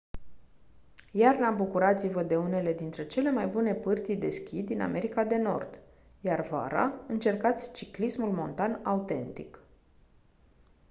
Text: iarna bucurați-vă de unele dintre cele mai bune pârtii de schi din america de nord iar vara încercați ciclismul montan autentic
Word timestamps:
iarna 1.11 1.51
bucurați-vă 1.51 2.23
de 2.23 2.35
unele 2.37 2.73
dintre 2.73 3.07
cele 3.07 3.31
mai 3.31 3.47
bune 3.47 3.73
pârtii 3.73 4.15
de 4.15 4.29
schi 4.29 4.61
din 4.61 4.81
america 4.81 5.23
de 5.23 5.37
nord 5.37 5.79
iar 6.21 6.41
vara 6.41 6.93
încercați 7.07 7.73
ciclismul 7.73 8.31
montan 8.31 8.79
autentic 8.83 9.59